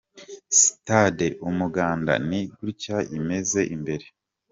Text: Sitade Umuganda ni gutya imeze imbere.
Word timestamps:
Sitade 0.59 1.27
Umuganda 1.49 2.13
ni 2.29 2.41
gutya 2.59 2.97
imeze 3.17 3.61
imbere. 3.75 4.05